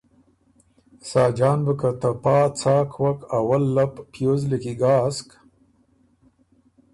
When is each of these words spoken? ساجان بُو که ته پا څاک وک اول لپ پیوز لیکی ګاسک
ساجان 1.09 1.59
بُو 1.65 1.73
که 1.79 1.89
ته 2.01 2.09
پا 2.23 2.37
څاک 2.59 2.91
وک 3.03 3.19
اول 3.37 3.63
لپ 3.75 3.93
پیوز 4.11 4.41
لیکی 4.49 4.73
ګاسک 4.81 5.29